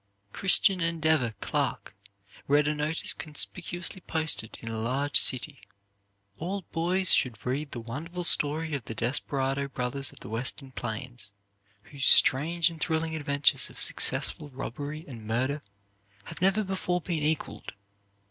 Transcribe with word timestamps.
"Christian 0.33 0.81
Endeavor" 0.81 1.35
Clark 1.41 1.93
read 2.47 2.67
a 2.67 2.73
notice 2.73 3.13
conspicuously 3.13 4.01
posted 4.01 4.57
in 4.59 4.67
a 4.67 4.79
large 4.79 5.15
city: 5.19 5.61
"All 6.39 6.63
boys 6.71 7.13
should 7.13 7.45
read 7.45 7.69
the 7.69 7.79
wonderful 7.81 8.23
story 8.23 8.73
of 8.73 8.83
the 8.85 8.95
desperado 8.95 9.67
brothers 9.67 10.11
of 10.11 10.21
the 10.21 10.29
Western 10.29 10.71
plains, 10.71 11.31
whose 11.83 12.07
strange 12.07 12.71
and 12.71 12.81
thrilling 12.81 13.15
adventures 13.15 13.69
of 13.69 13.79
successful 13.79 14.49
robbery 14.49 15.05
and 15.07 15.27
murder 15.27 15.61
have 16.23 16.41
never 16.41 16.63
before 16.63 17.01
been 17.01 17.21
equaled. 17.21 17.73